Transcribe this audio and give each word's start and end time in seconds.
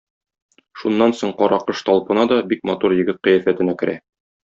Шуннан 0.83 1.13
соң 1.19 1.35
Каракош 1.43 1.85
талпына 1.91 2.25
да 2.35 2.43
бик 2.55 2.67
матур 2.73 2.99
егет 3.05 3.25
кыяфәтенә 3.29 3.81
керә. 3.85 4.01